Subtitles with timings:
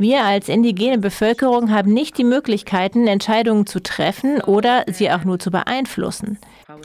[0.00, 5.38] Wir als indigene Bevölkerung haben nicht die Möglichkeiten, Entscheidungen zu treffen oder sie auch nur
[5.38, 6.38] zu beeinflussen.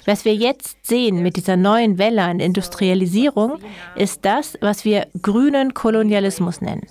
[0.06, 3.60] Was wir jetzt sehen mit dieser neuen Welle an Industrialisierung,
[3.96, 6.88] ist das, was wir grünen Kolonialismus nennen.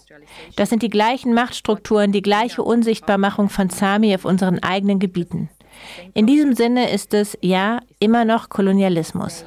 [0.56, 5.51] Das sind die gleichen Machtstrukturen, die gleiche Unsichtbarmachung von Sami auf unseren eigenen Gebieten.
[6.15, 9.45] In diesem Sinne ist es ja immer noch Kolonialismus.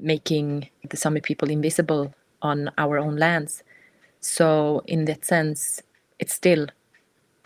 [0.00, 2.12] Making the Sami people invisible
[2.42, 3.64] on our own lands.
[4.20, 5.82] So in that sense,
[6.18, 6.66] it's still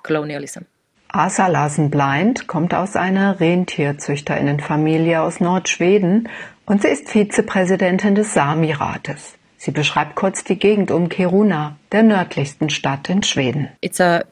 [0.02, 0.64] colonialism.
[1.12, 6.28] Asa Larsen Blind kommt aus einer Rentierzüchterinnenfamilie aus Nordschweden
[6.66, 9.34] und sie ist Vizepräsidentin des Sami-Rates.
[9.56, 13.68] Sie beschreibt kurz die Gegend um Kiruna, der nördlichsten Stadt in Schweden.
[13.80, 14.22] It's a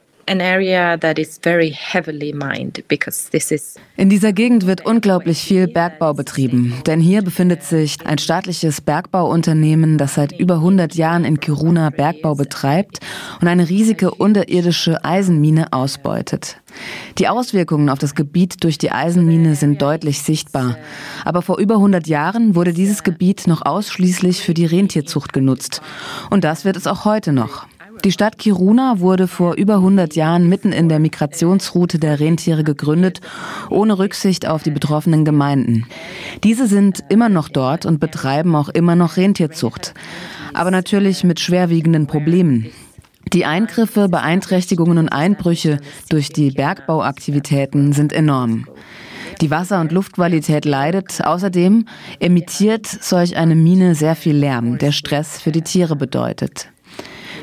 [3.96, 9.98] in dieser Gegend wird unglaublich viel Bergbau betrieben, denn hier befindet sich ein staatliches Bergbauunternehmen,
[9.98, 13.00] das seit über 100 Jahren in Kiruna Bergbau betreibt
[13.40, 16.60] und eine riesige unterirdische Eisenmine ausbeutet.
[17.18, 20.76] Die Auswirkungen auf das Gebiet durch die Eisenmine sind deutlich sichtbar.
[21.24, 25.82] Aber vor über 100 Jahren wurde dieses Gebiet noch ausschließlich für die Rentierzucht genutzt.
[26.30, 27.66] Und das wird es auch heute noch.
[28.04, 33.20] Die Stadt Kiruna wurde vor über 100 Jahren mitten in der Migrationsroute der Rentiere gegründet,
[33.70, 35.84] ohne Rücksicht auf die betroffenen Gemeinden.
[36.44, 39.94] Diese sind immer noch dort und betreiben auch immer noch Rentierzucht,
[40.54, 42.70] aber natürlich mit schwerwiegenden Problemen.
[43.32, 48.66] Die Eingriffe, Beeinträchtigungen und Einbrüche durch die Bergbauaktivitäten sind enorm.
[49.40, 51.20] Die Wasser- und Luftqualität leidet.
[51.22, 51.84] Außerdem
[52.20, 56.70] emittiert solch eine Mine sehr viel Lärm, der Stress für die Tiere bedeutet.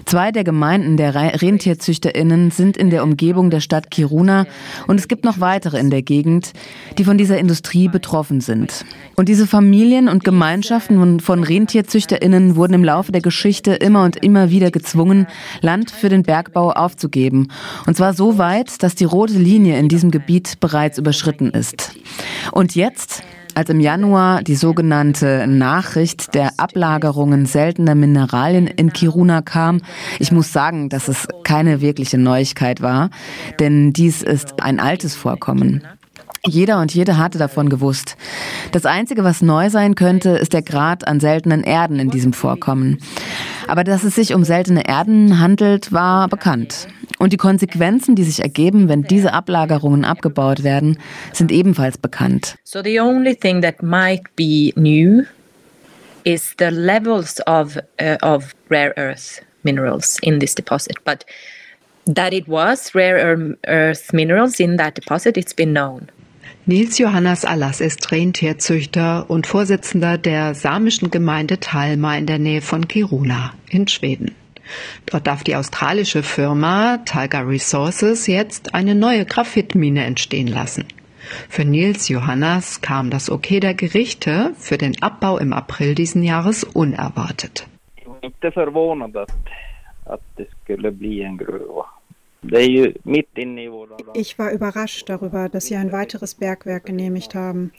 [0.06, 4.46] Zwei der Gemeinden der RentierzüchterInnen sind in der Umgebung der Stadt Kiruna
[4.86, 6.54] und es gibt noch weitere in der Gegend,
[7.00, 8.86] die von dieser Industrie betroffen sind.
[9.16, 14.52] Und diese Familien und Gemeinschaften von RentierzüchterInnen wurden im Laufe der Geschichte immer und immer
[14.52, 15.26] wieder gezwungen,
[15.62, 17.52] Land für den Bergbau aufzugeben.
[17.88, 21.96] Und zwar so weit, dass die rote Linie in diesem Gebiet bereits überschritten ist.
[22.52, 23.24] Und jetzt
[23.56, 29.82] als im Januar die sogenannte Nachricht der Ablagerungen seltener Mineralien in Kiruna kam,
[30.20, 33.10] ich muss sagen, dass es keine wirkliche Neuigkeit war,
[33.60, 35.84] denn dies ist ein altes Vorkommen.
[36.48, 38.18] Jeder und jede hatte davon gewusst.
[38.72, 43.00] Das Einzige, was neu sein könnte, ist der Grad an seltenen Erden in diesem Vorkommen.
[43.68, 46.88] Aber dass es sich um seltene Erden handelt, war bekannt.
[47.18, 50.98] Und die Konsequenzen, die sich ergeben, wenn diese Ablagerungen abgebaut werden,
[51.32, 52.56] sind ebenfalls bekannt.
[52.64, 55.24] So the only thing that might be new
[56.26, 61.26] is the levels of uh, of rare earth minerals in this deposit, but
[62.06, 66.10] that it was rare earth minerals in that deposit, it's been known.
[66.68, 72.88] Nils Johannes Allas ist Rentierzüchter und Vorsitzender der samischen Gemeinde Talma in der Nähe von
[72.88, 74.36] Kiruna in Schweden.
[75.06, 80.86] Dort darf die australische Firma Tiger Resources jetzt eine neue Graphitmine entstehen lassen.
[81.50, 86.64] Für Nils Johannes kam das Okay der Gerichte für den Abbau im April diesen Jahres
[86.64, 87.68] unerwartet.
[88.22, 89.32] Inte förvånad att,
[90.06, 91.86] att det skulle bli en gruva.
[94.14, 97.72] Ich war überrascht darüber, dass sie ein weiteres Bergwerk genehmigt haben.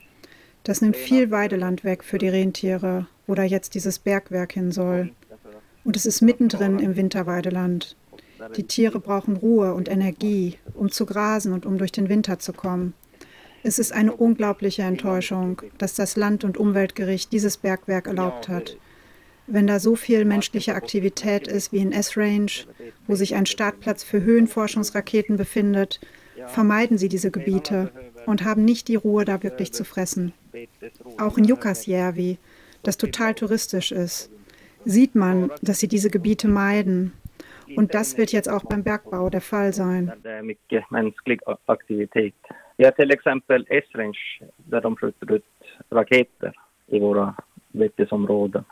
[0.65, 5.13] Das nimmt viel Weideland weg für die Rentiere, wo da jetzt dieses Bergwerk hin soll.
[5.87, 7.97] Und es ist mittendrin im Winterweideland.
[8.57, 12.53] Die Tiere brauchen Ruhe und Energie, um zu grasen und um durch den Winter zu
[12.53, 12.93] kommen.
[13.63, 18.77] Es ist eine unglaubliche Enttäuschung, dass das Land- und Umweltgericht dieses Bergwerk erlaubt hat
[19.47, 22.51] wenn da so viel menschliche Aktivität ist wie in S-Range,
[23.07, 26.01] wo sich ein Startplatz für Höhenforschungsraketen befindet,
[26.49, 27.93] vermeiden sie diese Gebiete
[28.27, 30.33] und haben nicht die Ruhe, da wirklich zu fressen.
[31.19, 32.39] Auch in Jukkasjärvi,
[32.83, 34.31] das total touristisch ist,
[34.87, 37.13] sieht man, dass sie diese Gebiete meiden.
[37.77, 40.13] Und das wird jetzt auch beim Bergbau der Fall sein.
[42.79, 44.19] Ja, till exempel S-Range,
[44.57, 45.45] där de skjuter ut
[45.91, 46.53] raketer
[46.87, 47.35] i våra
[47.73, 48.65] betesområden.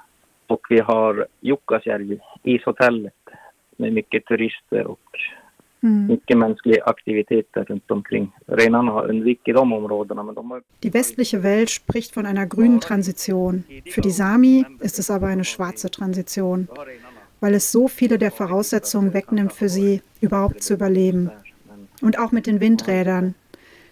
[0.46, 3.14] Och vi har Jukkasjärvi, ishotellet
[3.76, 5.18] med mycket turister och
[5.84, 8.32] mycket mänskliga aktiviteter runt omkring.
[8.46, 10.22] Renarna har undvikit de områdena.
[10.22, 10.62] Men de har...
[10.82, 13.64] Die westliche Welt spricht von einer grünen Transition.
[13.90, 16.68] Für die Sami ist es aber eine schwarze Transition,
[17.40, 21.30] weil es so viele der Voraussetzungen wegnimmt für sie, überhaupt zu überleben.
[22.00, 23.34] Und auch mit den Windrädern.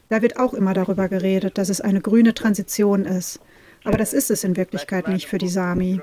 [0.09, 3.41] Da wird auch immer darüber geredet, dass es eine grüne Transition ist.
[3.85, 6.01] Aber das ist es in Wirklichkeit nicht für die Sami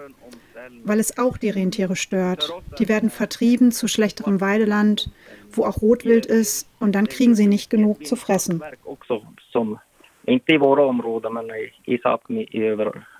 [0.83, 2.51] weil es auch die Rentiere stört.
[2.80, 5.10] Die werden vertrieben zu schlechterem Weideland,
[5.51, 8.62] wo auch Rotwild ist, und dann kriegen sie nicht genug zu fressen.
[10.25, 11.50] Inte i våra områden, men
[11.86, 12.45] i Sápmi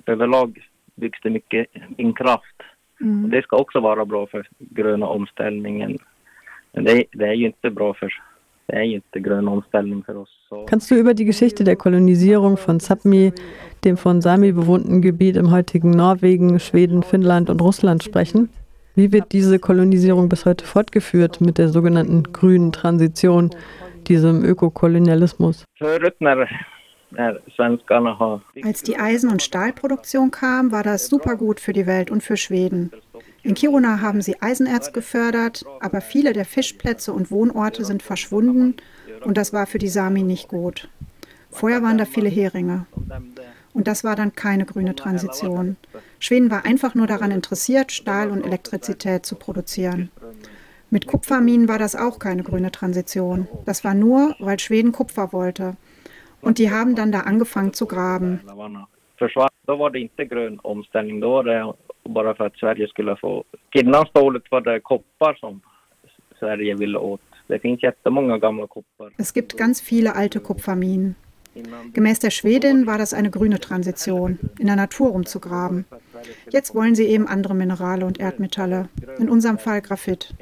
[0.06, 0.60] överlag
[0.96, 1.68] byggs det mycket
[1.98, 2.64] vindkraft.
[3.02, 3.30] Mm.
[3.30, 5.98] Det ska också vara bra för gröna omställningen
[10.68, 13.34] Kannst du über die Geschichte der Kolonisierung von Sápmi,
[13.84, 18.50] dem von Sami bewohnten Gebiet im heutigen Norwegen, Schweden, Finnland und Russland sprechen?
[18.96, 23.52] Wie wird diese Kolonisierung bis heute fortgeführt mit der sogenannten grünen Transition,
[24.08, 25.64] diesem Ökokolonialismus?
[28.64, 32.38] Als die Eisen- und Stahlproduktion kam, war das super gut für die Welt und für
[32.38, 32.92] Schweden.
[33.44, 38.76] In Kiruna haben sie Eisenerz gefördert, aber viele der Fischplätze und Wohnorte sind verschwunden
[39.24, 40.90] und das war für die Sami nicht gut.
[41.50, 42.86] Vorher waren da viele Heringe.
[43.74, 45.78] Und das war dann keine grüne Transition.
[46.20, 50.10] Schweden war einfach nur daran interessiert, Stahl und Elektrizität zu produzieren.
[50.90, 53.48] Mit Kupferminen war das auch keine grüne Transition.
[53.66, 55.76] Das war nur, weil Schweden Kupfer wollte.
[56.42, 58.42] Und die haben dann da angefangen zu graben.
[59.68, 63.44] Det inte grön omställning, då var det bara för att Sverige skulle få...
[63.72, 65.62] Innan stålet var det koppar som
[66.40, 67.22] Sverige ville åt.
[67.48, 69.12] Det finns jättemånga gamla koppar.
[69.18, 71.16] Es gibt ganz viele alte Kupferminen.
[71.94, 75.86] Gemäß der Schwedin war das eine grüne Transition, in der Natur rumzugraben.
[76.50, 78.88] Jetzt wollen sie eben andere Minerale und Erdmetalle,
[79.18, 80.34] in unserem Fall Graphit.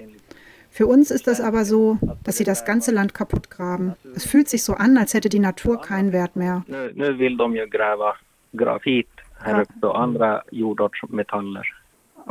[0.70, 3.96] Für uns ist das aber so, dass sie das ganze Land kaputt graben.
[4.16, 6.64] Es fühlt sich so an, als hätte die Natur keinen Wert mehr.
[6.68, 8.16] Nu vill de ju gräva
[8.54, 9.08] grafit
[9.40, 11.68] här uppe och andra jordartsmetaller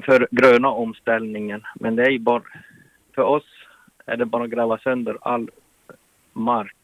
[0.05, 1.63] för gröna omställningen.
[1.75, 2.43] Men det är ju bara,
[3.15, 3.45] för oss
[4.07, 5.51] är det bara att gräva sönder all
[6.33, 6.77] mark.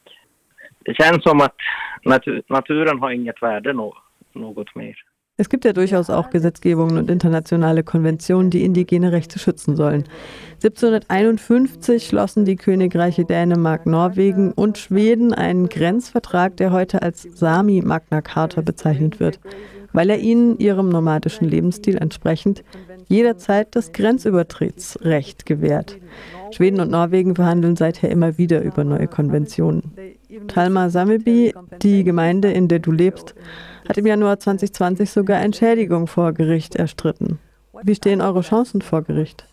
[0.85, 1.57] Det känns som att
[2.05, 3.95] natur, naturen har inget värde no,
[4.33, 4.97] något mer.
[5.39, 10.05] Es gibt ja durchaus auch Gesetzgebungen und internationale Konventionen, die indigene Rechte schützen sollen.
[10.63, 18.21] 1751 schlossen die Königreiche Dänemark, Norwegen und Schweden einen Grenzvertrag, der heute als Sami Magna
[18.21, 19.41] Carta bezeichnet wird,
[19.93, 22.65] weil er ihnen ihrem nomadischen Lebensstil entsprechend
[23.09, 25.99] jederzeit das Grenzübertrittsrecht gewährt.
[26.51, 29.93] Schweden und Norwegen verhandeln seither immer wieder über neue Konventionen.
[30.49, 33.35] Talma Sameby, die Gemeinde, in der du lebst,
[33.89, 37.39] hat im Januar 2020 sogar Entschädigung vor Gericht erstritten.
[37.83, 39.47] Wie stehen eure Chancen vor Gericht?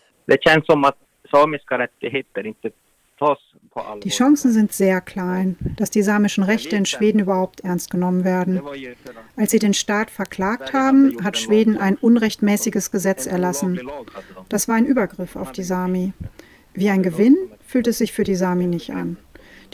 [4.02, 8.60] Die Chancen sind sehr klein, dass die samischen Rechte in Schweden überhaupt ernst genommen werden.
[9.36, 13.80] Als sie den Staat verklagt haben, hat Schweden ein unrechtmäßiges Gesetz erlassen.
[14.48, 16.12] Das war ein Übergriff auf die Sami.
[16.74, 19.16] Wie ein Gewinn fühlt es sich für die Sami nicht an.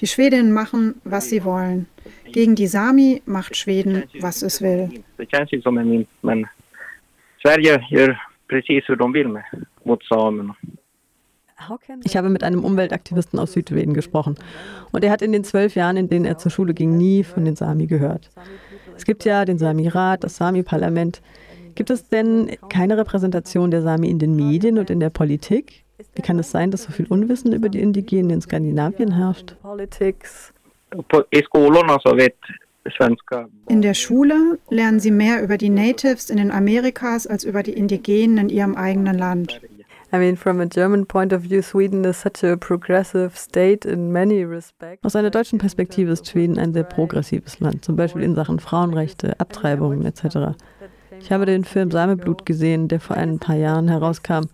[0.00, 1.88] Die Schwedinnen machen, was sie wollen.
[2.32, 4.90] Gegen die Sami macht Schweden, was es will.
[12.05, 14.37] Ich habe mit einem Umweltaktivisten aus Südschweden gesprochen
[14.93, 17.44] und er hat in den zwölf Jahren, in denen er zur Schule ging, nie von
[17.44, 18.31] den Sami gehört.
[18.97, 21.23] Es gibt ja den Sami-Rat, das Sami-Parlament.
[21.75, 25.85] Gibt es denn keine Repräsentation der Sami in den Medien und in der Politik?
[26.14, 29.56] Wie kann es sein, dass so viel Unwissen über die Indigenen in Skandinavien herrscht?
[33.69, 37.73] In der Schule lernen sie mehr über die Natives in den Amerikas als über die
[37.73, 39.61] Indigenen in ihrem eigenen Land.
[40.12, 44.12] I mean, from a German point of view, Sweden is such a progressive state in
[44.12, 45.05] many respects.
[45.05, 49.38] Aus einer deutschen Perspektive ist Schweden ein sehr progressives Land, zum Beispiel in Sachen Frauenrechte,
[49.41, 50.56] Abtreibungen etc.
[51.20, 54.49] Ich habe den Film Sameblut gesehen, der vor ein paar Jahren herauskam.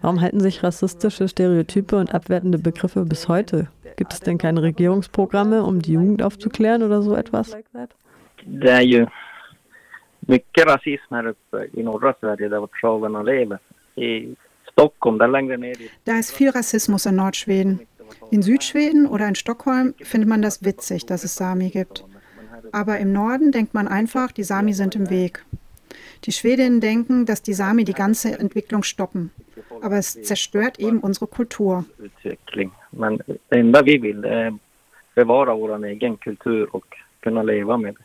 [0.00, 3.68] Warum halten sich rassistische Stereotype und abwertende Begriffe bis heute?
[3.96, 7.56] Gibt es denn keine Regierungsprogramme, um die Jugend aufzuklären oder so etwas?
[8.44, 9.06] Det är ju
[10.20, 13.58] mycket rasism här uppe i norra Sverige där traverna lever.
[13.96, 14.36] I
[14.78, 17.80] Stockholm, där längre ner Da ist viel Rassismus in Nordschweden.
[18.30, 22.04] In Südschweden oder in Stockholm findet man das witzig, dass es Sami gibt.
[22.72, 25.44] Aber im Norden denkt man einfach, die Sami sind im Weg.
[26.24, 29.30] Die Schwedinnen denken, dass die Sami die ganze Entwicklung stoppen.
[29.82, 31.84] Aber es zerstört eben unsere Kultur.
[32.92, 34.58] Men det enda vi vill är
[35.14, 38.04] bevara vår egen kultur och kunna leva med det.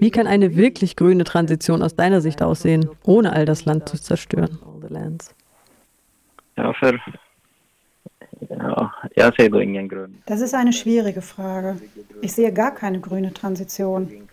[0.00, 3.96] Wie kann eine wirklich grüne Transition aus deiner Sicht aussehen, ohne all das Land zu
[3.96, 4.58] zerstören?
[6.56, 6.98] Ja, für,
[8.50, 10.22] ja, jag ser då ingen grün.
[10.26, 11.76] Das ist eine schwierige Frage.
[12.22, 14.28] Ich sehe gar keine grüne Transition.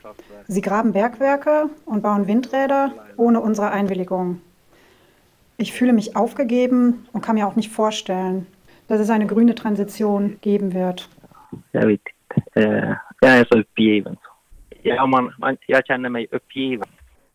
[0.48, 4.42] Sie graben Bergwerke und bauen Windräder ohne unsere Einwilligung.
[5.58, 8.48] Ich fühle mich aufgegeben und kann mir auch nicht vorstellen,
[8.88, 11.10] dass es eine grüne Transition geben wird.
[12.56, 14.18] Eh, Jag är så uppgiven.
[14.84, 16.88] Ja, man, man, jag känner mig uppgiven.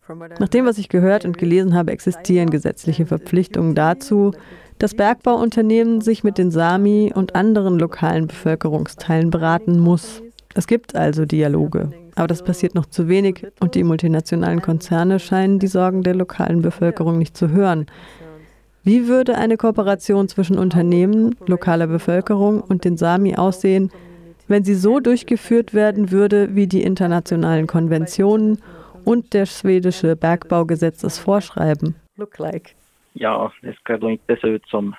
[0.07, 4.31] Nach dem, was ich gehört und gelesen habe, existieren gesetzliche Verpflichtungen dazu,
[4.79, 10.23] dass Bergbauunternehmen sich mit den Sami und anderen lokalen Bevölkerungsteilen beraten muss.
[10.55, 15.59] Es gibt also Dialoge, aber das passiert noch zu wenig und die multinationalen Konzerne scheinen
[15.59, 17.85] die Sorgen der lokalen Bevölkerung nicht zu hören.
[18.83, 23.91] Wie würde eine Kooperation zwischen Unternehmen, lokaler Bevölkerung und den Sami aussehen,
[24.47, 28.57] wenn sie so durchgeführt werden würde, wie die internationalen Konventionen
[29.05, 31.95] und der schwedische Bergbaugesetz es vorschreiben?
[32.17, 32.75] Look like.
[33.13, 34.95] Ja, es ska då inte se ut som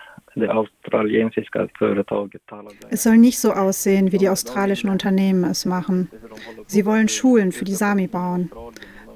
[2.91, 6.09] es soll nicht so aussehen, wie die australischen Unternehmen es machen.
[6.67, 8.51] Sie wollen Schulen für die Sami bauen.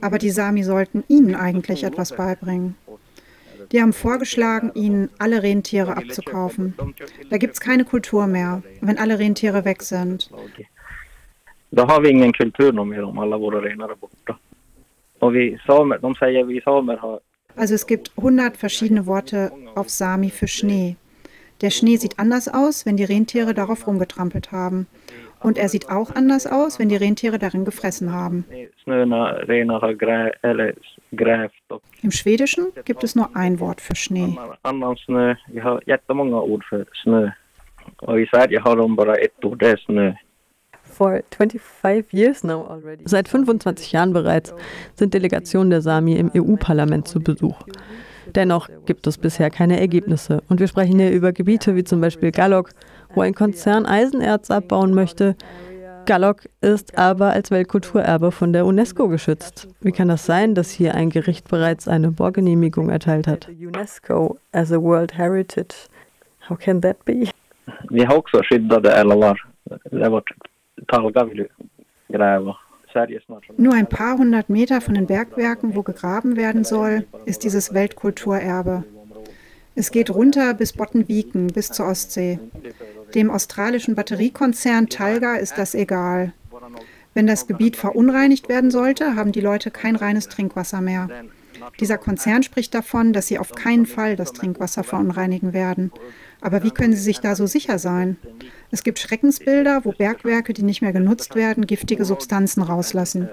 [0.03, 2.77] Aber die Sami sollten ihnen eigentlich etwas beibringen.
[3.73, 6.75] Die haben vorgeschlagen, ihnen alle Rentiere abzukaufen.
[7.31, 10.31] Da gibt es keine Kultur mehr, wenn alle Rentiere weg sind.
[11.73, 14.39] Da har vi ingen kultur mehr alla våra renar är borta.
[15.19, 17.21] Och vi samer, de säger vi samer har
[17.57, 20.97] also es gibt 100 verschiedene Worte auf Sami für Schnee.
[21.63, 24.87] Der Schnee sieht anders aus, wenn die Rentiere darauf rumgetrampelt haben.
[25.41, 28.45] Und er sieht auch anders aus, wenn die Rentiere darin gefressen haben.
[32.03, 34.37] Im Schwedischen gibt es nur ein Wort für Schnee.
[43.05, 44.55] Seit 25 Jahren bereits
[44.95, 47.63] sind Delegationen der Sami im EU-Parlament zu Besuch.
[48.35, 50.43] Dennoch gibt es bisher keine Ergebnisse.
[50.49, 52.71] Und wir sprechen hier über Gebiete wie zum Beispiel Gallok,
[53.15, 55.37] wo ein Konzern Eisenerz abbauen möchte.
[56.07, 59.69] Gallok ist aber als Weltkulturerbe von der UNESCO geschützt.
[59.81, 63.49] Wie kann das sein, dass hier ein Gericht bereits eine Bohrgenehmigung erteilt hat?
[63.49, 65.89] UNESCO as a World Heritage.
[66.49, 67.29] How can that be?
[67.91, 68.89] Vi har också skyddade.
[69.91, 70.56] Det.
[73.57, 78.85] Nur ein paar hundert Meter von den Bergwerken, wo gegraben werden soll, ist dieses Weltkulturerbe.
[79.75, 82.39] Es geht runter bis Bottenviken, bis zur Ostsee.
[83.15, 86.33] Dem australischen Batteriekonzern Talga ist das egal.
[87.13, 91.09] Wenn das Gebiet verunreinigt werden sollte, haben die Leute kein reines Trinkwasser mehr.
[91.81, 95.93] Dieser Konzern spricht davon, dass sie auf keinen Fall das Trinkwasser verunreinigen werden.
[96.41, 98.17] Aber wie können sie sich da so sicher sein?
[98.71, 103.29] Es gibt Schreckensbilder, wo Bergwerke, die nicht mehr genutzt werden, giftige Substanzen rauslassen.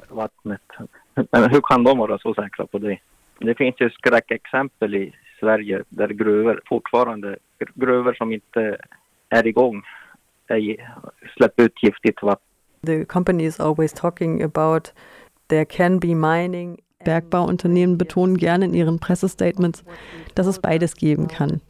[1.51, 2.99] Hur kan de vara så säkra på det?
[3.39, 7.37] Det finns ju skräckexempel i Sverige där gruvor fortfarande,
[7.75, 8.77] gruvor som inte
[9.29, 9.83] är igång,
[11.37, 12.47] släpper ut giftigt vatten.
[12.85, 14.93] The company is always talking about
[15.47, 19.83] there can be mining Bergbauunternehmen betonen gerne in ihren Pressestatements,
[20.35, 21.61] dass es beides geben kann.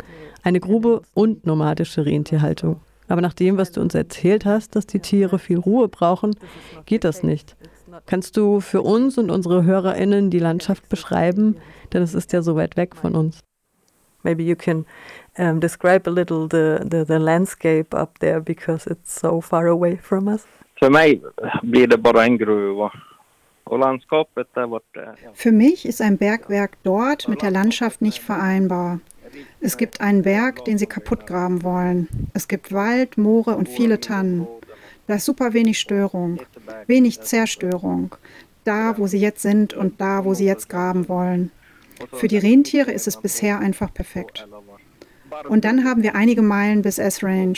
[0.43, 2.81] Eine Grube und nomadische Rentierhaltung.
[3.07, 6.35] Aber nach dem, was du uns erzählt hast, dass die Tiere viel Ruhe brauchen,
[6.85, 7.55] geht das nicht.
[8.05, 11.57] Kannst du für uns und unsere HörerInnen die Landschaft beschreiben?
[11.91, 13.39] Denn es ist ja so weit weg von uns.
[14.23, 14.85] Maybe you can
[15.37, 19.97] um, describe a little the, the, the landscape up there because it's so far away
[19.97, 20.47] from us.
[20.79, 21.21] För mig
[21.61, 22.91] blir det bara en gruva.
[25.33, 28.99] Für mich ist ein Bergwerk dort mit der Landschaft nicht vereinbar.
[29.61, 32.07] Es gibt einen Berg, den sie kaputt graben wollen.
[32.33, 34.47] Es gibt Wald, Moore und viele Tannen.
[35.07, 36.39] Da ist super wenig Störung,
[36.87, 38.15] wenig Zerstörung.
[38.63, 41.51] Da, wo sie jetzt sind und da, wo sie jetzt graben wollen.
[42.13, 44.47] Für die Rentiere ist es bisher einfach perfekt.
[45.49, 47.57] Und dann haben wir einige Meilen bis S-Range.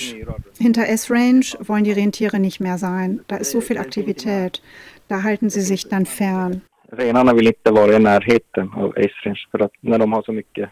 [0.57, 3.21] Hinter S-Range wollen die Rentiere nicht mehr sein.
[3.27, 4.61] Da ist so viel Aktivität.
[5.07, 6.61] Da halten sie sich dann fern.
[6.91, 10.69] Renarna vill inte vara i närheten av Esrange för att när de har så mycket,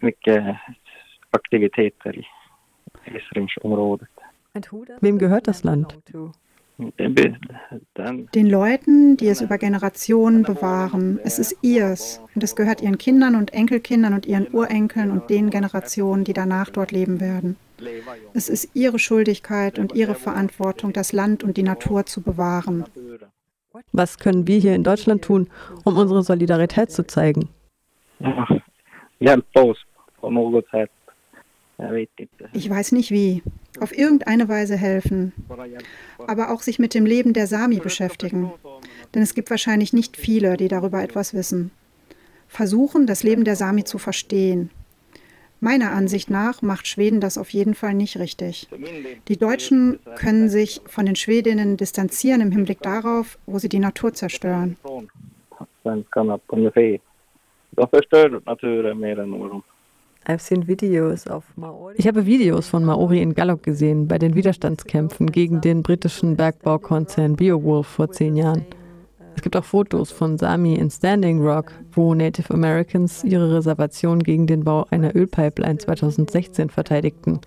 [0.00, 0.56] mycket
[1.30, 2.26] aktiviteter i
[3.04, 4.08] Esrange-området.
[5.00, 5.86] Wem gehört das Land?
[8.34, 11.18] Den Leuten, die es über Generationen bewahren.
[11.24, 15.50] Es ist ihrs und es gehört ihren Kindern und Enkelkindern und ihren Urenkeln und den
[15.50, 17.56] Generationen, die danach dort leben werden.
[18.32, 22.84] Es ist ihre Schuldigkeit und ihre Verantwortung, das Land und die Natur zu bewahren.
[23.92, 25.48] Was können wir hier in Deutschland tun,
[25.84, 27.48] um unsere Solidarität zu zeigen?
[32.52, 33.42] Ich weiß nicht wie.
[33.80, 35.32] Auf irgendeine Weise helfen.
[36.26, 38.52] Aber auch sich mit dem Leben der Sami beschäftigen.
[39.14, 41.70] Denn es gibt wahrscheinlich nicht viele, die darüber etwas wissen.
[42.48, 44.70] Versuchen, das Leben der Sami zu verstehen.
[45.60, 48.68] Meiner Ansicht nach macht Schweden das auf jeden Fall nicht richtig.
[49.26, 54.12] Die Deutschen können sich von den Schwedinnen distanzieren im Hinblick darauf, wo sie die Natur
[54.12, 54.76] zerstören.
[61.96, 67.36] Ich habe Videos von Maori in Gallok gesehen bei den Widerstandskämpfen gegen den britischen Bergbaukonzern
[67.36, 68.66] Beowulf vor zehn Jahren.
[69.38, 74.48] Es gibt auch Fotos von Sami in Standing Rock, wo Native Americans ihre Reservation gegen
[74.48, 77.40] den Bau einer Ölpipeline 2016 verteidigten.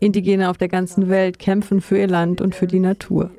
[0.00, 3.30] Indigene auf der ganzen Welt kämpfen für ihr Land und für die Natur.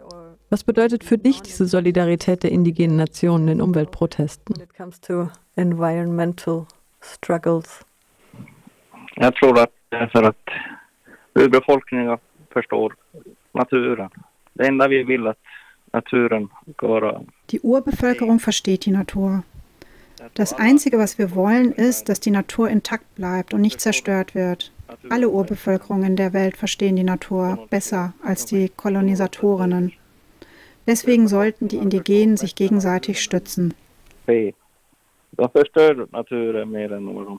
[0.49, 4.55] Was bedeutet für dich diese Solidarität der indigenen Nationen in Umweltprotesten?
[9.15, 10.49] Jag tror att det är för att
[11.33, 12.17] urbefolkningen
[12.53, 12.95] förstår
[13.51, 14.09] naturen.
[14.53, 15.37] Det enda vi vill att.
[17.51, 19.43] Die Urbevölkerung versteht die Natur.
[20.33, 24.71] Das Einzige, was wir wollen, ist, dass die Natur intakt bleibt und nicht zerstört wird.
[25.09, 29.93] Alle Urbevölkerungen der Welt verstehen die Natur besser als die Kolonisatorinnen.
[30.87, 33.73] Deswegen sollten die Indigenen sich gegenseitig stützen.
[35.37, 37.37] De förstör naturen mer än de